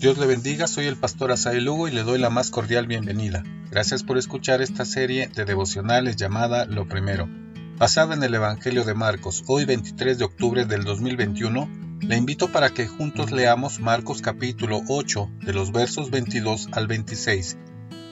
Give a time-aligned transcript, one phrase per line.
[0.00, 3.42] Dios le bendiga, soy el pastor Asael Lugo y le doy la más cordial bienvenida.
[3.70, 7.28] Gracias por escuchar esta serie de devocionales llamada Lo Primero.
[7.76, 12.70] Basada en el Evangelio de Marcos, hoy 23 de octubre del 2021, le invito para
[12.70, 17.58] que juntos leamos Marcos capítulo 8 de los versos 22 al 26.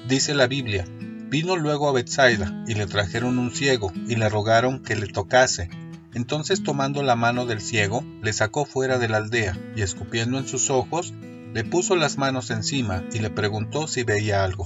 [0.07, 0.85] Dice la Biblia,
[1.31, 5.71] vino luego a Bethsaida y le trajeron un ciego y le rogaron que le tocase.
[6.13, 10.47] Entonces tomando la mano del ciego, le sacó fuera de la aldea y escupiendo en
[10.47, 11.15] sus ojos,
[11.55, 14.65] le puso las manos encima y le preguntó si veía algo.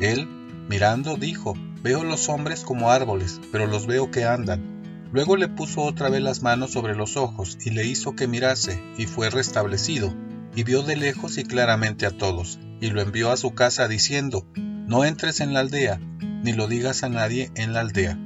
[0.00, 0.28] Él,
[0.68, 5.10] mirando, dijo, Veo los hombres como árboles, pero los veo que andan.
[5.12, 8.82] Luego le puso otra vez las manos sobre los ojos y le hizo que mirase,
[8.96, 10.14] y fue restablecido,
[10.56, 14.46] y vio de lejos y claramente a todos, y lo envió a su casa diciendo,
[14.54, 16.00] No entres en la aldea,
[16.42, 18.18] ni lo digas a nadie en la aldea.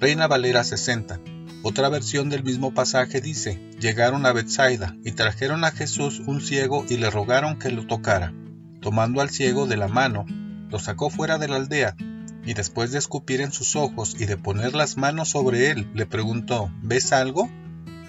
[0.00, 1.20] Reina Valera 60.
[1.64, 6.84] Otra versión del mismo pasaje dice, llegaron a Bethsaida y trajeron a Jesús un ciego
[6.88, 8.34] y le rogaron que lo tocara.
[8.80, 10.26] Tomando al ciego de la mano,
[10.70, 11.94] lo sacó fuera de la aldea,
[12.44, 16.04] y después de escupir en sus ojos y de poner las manos sobre él, le
[16.04, 17.48] preguntó, ¿ves algo?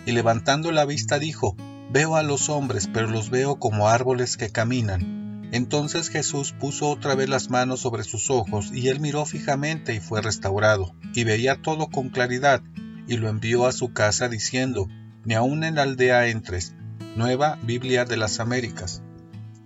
[0.07, 1.55] Y levantando la vista dijo,
[1.91, 5.49] Veo a los hombres, pero los veo como árboles que caminan.
[5.51, 9.99] Entonces Jesús puso otra vez las manos sobre sus ojos, y él miró fijamente y
[9.99, 12.63] fue restaurado, y veía todo con claridad,
[13.07, 14.87] y lo envió a su casa diciendo,
[15.25, 16.75] Ni aun en la aldea entres.
[17.15, 19.03] Nueva Biblia de las Américas.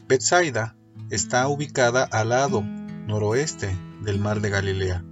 [0.08, 0.76] Bethsaida
[1.10, 2.62] está ubicada al lado
[3.08, 5.04] noroeste del mar de Galilea.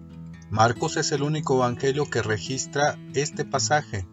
[0.49, 4.05] Marcos es el único evangelio que registra este pasaje.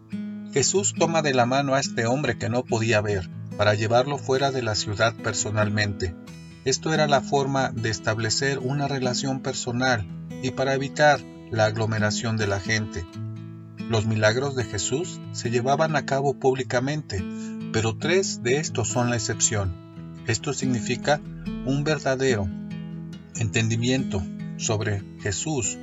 [0.53, 4.51] Jesús toma de la mano a este hombre que no podía ver para llevarlo fuera
[4.51, 6.15] de la ciudad personalmente.
[6.65, 10.07] Esto era la forma de establecer una relación personal
[10.41, 11.19] y para evitar
[11.51, 13.05] la aglomeración de la gente.
[13.89, 17.23] Los milagros de Jesús se llevaban a cabo públicamente,
[17.71, 19.73] pero tres de estos son la excepción.
[20.25, 21.19] Esto significa
[21.65, 22.47] un verdadero
[23.35, 24.23] entendimiento
[24.57, 25.77] sobre Jesús.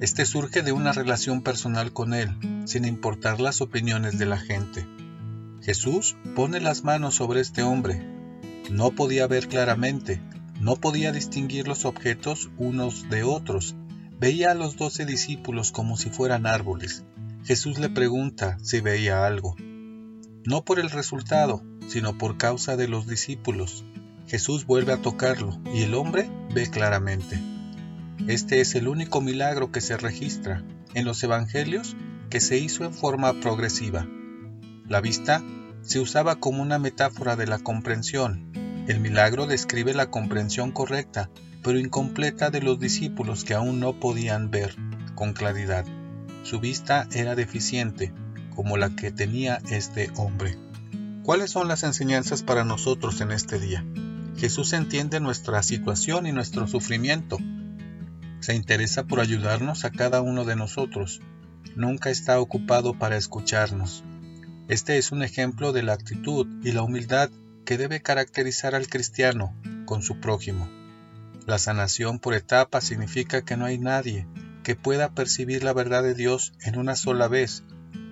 [0.00, 2.36] Este surge de una relación personal con Él,
[2.66, 4.86] sin importar las opiniones de la gente.
[5.62, 8.06] Jesús pone las manos sobre este hombre.
[8.70, 10.20] No podía ver claramente,
[10.60, 13.74] no podía distinguir los objetos unos de otros.
[14.18, 17.04] Veía a los doce discípulos como si fueran árboles.
[17.44, 19.56] Jesús le pregunta si veía algo.
[20.44, 23.84] No por el resultado, sino por causa de los discípulos.
[24.26, 27.38] Jesús vuelve a tocarlo y el hombre ve claramente.
[28.26, 31.94] Este es el único milagro que se registra en los evangelios
[32.30, 34.08] que se hizo en forma progresiva.
[34.88, 35.44] La vista
[35.82, 38.50] se usaba como una metáfora de la comprensión.
[38.86, 41.28] El milagro describe la comprensión correcta,
[41.64, 44.76] pero incompleta de los discípulos que aún no podían ver
[45.16, 45.84] con claridad.
[46.44, 48.12] Su vista era deficiente,
[48.54, 50.56] como la que tenía este hombre.
[51.24, 53.84] ¿Cuáles son las enseñanzas para nosotros en este día?
[54.36, 57.38] Jesús entiende nuestra situación y nuestro sufrimiento.
[58.38, 61.20] Se interesa por ayudarnos a cada uno de nosotros.
[61.74, 64.04] Nunca está ocupado para escucharnos.
[64.68, 67.30] Este es un ejemplo de la actitud y la humildad
[67.66, 69.54] que debe caracterizar al cristiano
[69.84, 70.70] con su prójimo.
[71.46, 74.26] La sanación por etapas significa que no hay nadie
[74.62, 77.64] que pueda percibir la verdad de Dios en una sola vez.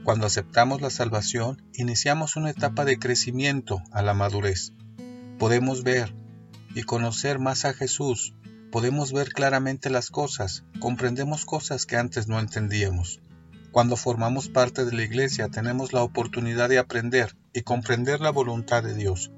[0.04, 4.72] Cuando aceptamos la salvación, iniciamos una etapa de crecimiento a la madurez.
[5.38, 6.14] Podemos ver
[6.74, 8.34] y conocer más a Jesús,
[8.70, 13.20] podemos ver claramente las cosas, comprendemos cosas que antes no entendíamos.
[13.70, 18.82] Cuando formamos parte de la iglesia tenemos la oportunidad de aprender y comprender la voluntad
[18.82, 19.32] de Dios.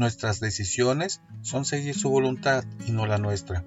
[0.00, 3.66] Nuestras decisiones son seguir su voluntad y no la nuestra.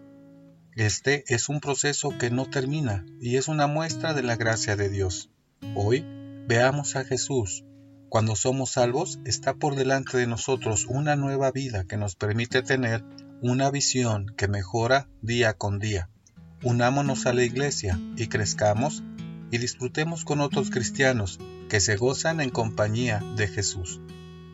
[0.75, 4.89] Este es un proceso que no termina y es una muestra de la gracia de
[4.89, 5.29] Dios.
[5.75, 6.03] Hoy
[6.47, 7.65] veamos a Jesús.
[8.09, 13.03] Cuando somos salvos está por delante de nosotros una nueva vida que nos permite tener
[13.43, 16.09] una visión que mejora día con día.
[16.63, 19.03] Unámonos a la iglesia y crezcamos
[19.51, 21.39] y disfrutemos con otros cristianos
[21.69, 24.01] que se gozan en compañía de Jesús.